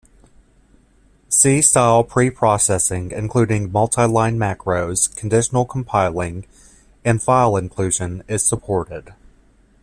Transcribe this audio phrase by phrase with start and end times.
[1.29, 6.47] C style preprocessing, including multiline macros, conditional compiling
[7.05, 9.13] and file inclusion, is supported.